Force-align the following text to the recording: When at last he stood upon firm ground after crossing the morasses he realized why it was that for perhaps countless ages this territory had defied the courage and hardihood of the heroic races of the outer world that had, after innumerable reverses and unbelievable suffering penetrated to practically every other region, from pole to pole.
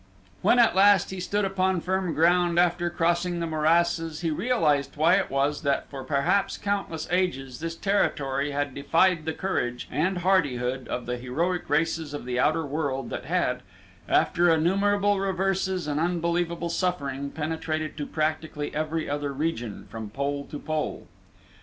When 0.41 0.57
at 0.57 0.73
last 0.73 1.11
he 1.11 1.19
stood 1.19 1.45
upon 1.45 1.79
firm 1.79 2.15
ground 2.15 2.57
after 2.57 2.89
crossing 2.89 3.39
the 3.39 3.45
morasses 3.45 4.21
he 4.21 4.31
realized 4.31 4.95
why 4.97 5.17
it 5.17 5.29
was 5.29 5.61
that 5.61 5.87
for 5.91 6.03
perhaps 6.03 6.57
countless 6.57 7.07
ages 7.11 7.59
this 7.59 7.75
territory 7.75 8.49
had 8.49 8.73
defied 8.73 9.25
the 9.25 9.33
courage 9.33 9.87
and 9.91 10.17
hardihood 10.17 10.87
of 10.87 11.05
the 11.05 11.17
heroic 11.17 11.69
races 11.69 12.15
of 12.15 12.25
the 12.25 12.39
outer 12.39 12.65
world 12.65 13.11
that 13.11 13.25
had, 13.25 13.61
after 14.09 14.49
innumerable 14.49 15.19
reverses 15.19 15.85
and 15.85 15.99
unbelievable 15.99 16.69
suffering 16.69 17.29
penetrated 17.29 17.95
to 17.97 18.07
practically 18.07 18.73
every 18.73 19.07
other 19.07 19.31
region, 19.31 19.85
from 19.91 20.09
pole 20.09 20.47
to 20.49 20.57
pole. 20.57 21.05